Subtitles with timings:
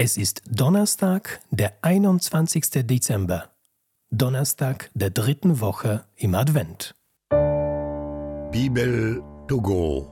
[0.00, 2.86] Es ist Donnerstag, der 21.
[2.86, 3.50] Dezember.
[4.12, 6.94] Donnerstag der dritten Woche im Advent.
[8.52, 10.08] Bibel to go.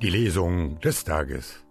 [0.00, 1.62] Die Lesung des Tages.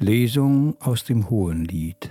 [0.00, 2.10] Lesung aus dem Hohenlied.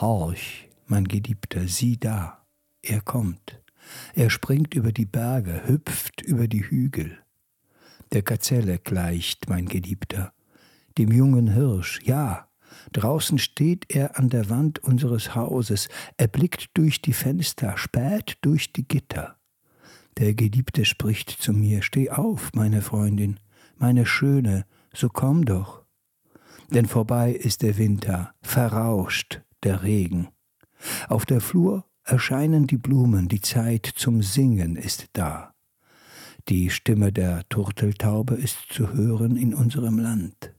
[0.00, 2.37] Horch, mein Geliebter, sieh da,
[2.82, 3.60] er kommt.
[4.14, 7.18] Er springt über die Berge, hüpft über die Hügel.
[8.12, 10.32] Der Gazelle gleicht, mein Geliebter,
[10.96, 12.48] dem jungen Hirsch, ja,
[12.92, 18.72] draußen steht er an der Wand unseres Hauses, er blickt durch die Fenster, späht durch
[18.72, 19.36] die Gitter.
[20.16, 23.38] Der Geliebte spricht zu mir, steh auf, meine Freundin,
[23.76, 25.84] meine Schöne, so komm doch.
[26.70, 30.28] Denn vorbei ist der Winter, verrauscht, der Regen.
[31.08, 35.52] Auf der Flur erscheinen die Blumen, die Zeit zum Singen ist da.
[36.48, 40.54] Die Stimme der Turteltaube ist zu hören in unserem Land.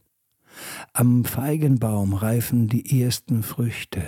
[0.94, 4.04] Am Feigenbaum reifen die ersten Früchte,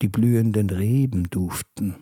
[0.00, 1.96] die blühenden Reben duften.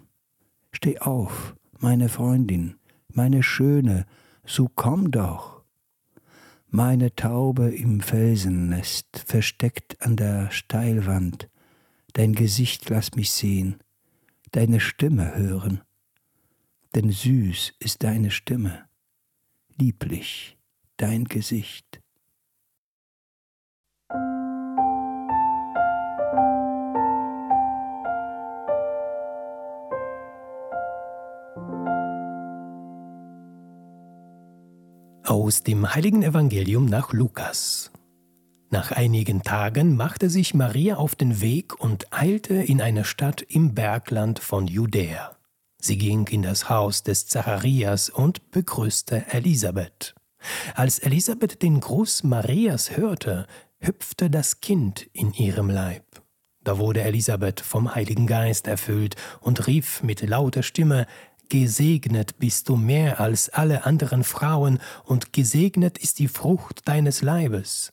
[0.70, 2.76] Steh auf, meine Freundin,
[3.12, 4.06] meine Schöne,
[4.44, 5.62] so komm doch.
[6.68, 11.48] Meine Taube im Felsennest, versteckt an der Steilwand,
[12.12, 13.80] dein Gesicht lass mich sehen,
[14.52, 15.82] deine Stimme hören,
[16.94, 18.84] denn süß ist deine Stimme,
[19.78, 20.56] lieblich
[20.96, 22.00] dein Gesicht.
[35.24, 37.92] Aus dem heiligen Evangelium nach Lukas.
[38.72, 43.74] Nach einigen Tagen machte sich Maria auf den Weg und eilte in eine Stadt im
[43.74, 45.36] Bergland von Judäa.
[45.82, 50.14] Sie ging in das Haus des Zacharias und begrüßte Elisabeth.
[50.76, 53.48] Als Elisabeth den Gruß Marias hörte,
[53.80, 56.04] hüpfte das Kind in ihrem Leib.
[56.62, 61.06] Da wurde Elisabeth vom Heiligen Geist erfüllt und rief mit lauter Stimme
[61.48, 67.92] Gesegnet bist du mehr als alle anderen Frauen, und gesegnet ist die Frucht deines Leibes.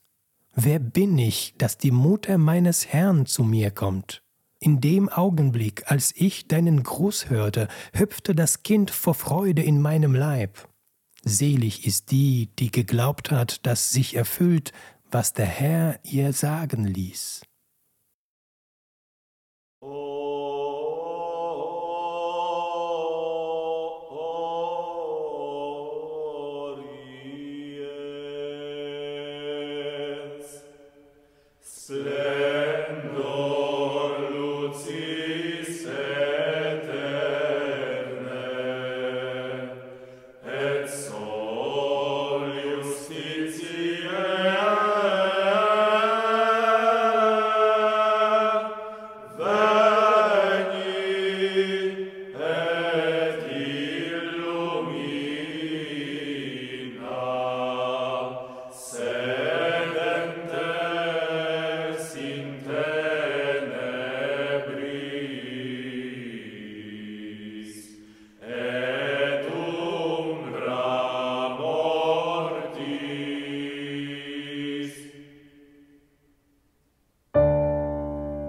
[0.60, 4.24] Wer bin ich, dass die Mutter meines Herrn zu mir kommt?
[4.60, 10.16] In dem Augenblick, als ich deinen Gruß hörte, hüpfte das Kind vor Freude in meinem
[10.16, 10.68] Leib.
[11.24, 14.74] Selig ist die, die geglaubt hat, dass sich erfüllt,
[15.12, 17.44] was der Herr ihr sagen ließ.